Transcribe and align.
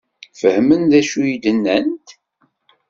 Fehmen 0.39 0.81
d 0.91 0.93
acu 0.99 1.19
i 1.33 1.35
d-nnant? 1.43 2.07